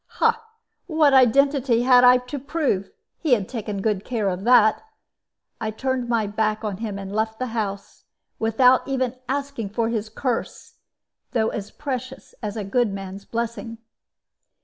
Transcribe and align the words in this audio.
"What 0.87 1.13
identity 1.13 1.83
had 1.83 2.03
I 2.03 2.17
to 2.17 2.39
prove? 2.39 2.89
He 3.19 3.33
had 3.33 3.47
taken 3.47 3.83
good 3.83 4.03
care 4.03 4.29
of 4.29 4.45
that. 4.45 4.81
I 5.61 5.69
turned 5.69 6.09
my 6.09 6.25
back 6.25 6.63
on 6.63 6.77
him 6.77 6.97
and 6.97 7.13
left 7.13 7.37
the 7.37 7.45
house, 7.53 8.05
without 8.39 8.87
even 8.87 9.15
asking 9.29 9.69
for 9.69 9.89
his 9.89 10.09
curse, 10.09 10.77
though 11.33 11.49
as 11.49 11.69
precious 11.69 12.33
as 12.41 12.57
a 12.57 12.63
good 12.63 12.91
man's 12.91 13.25
blessing. 13.25 13.77